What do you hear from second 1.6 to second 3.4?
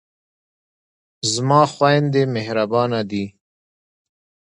خویندې مهربانه دي.